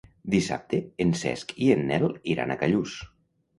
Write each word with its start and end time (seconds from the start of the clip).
Dissabte 0.35 0.79
en 1.05 1.13
Cesc 1.19 1.53
i 1.67 1.69
en 1.75 1.85
Nel 1.93 2.09
iran 2.35 2.57
a 2.57 2.59
Callús. 2.65 2.99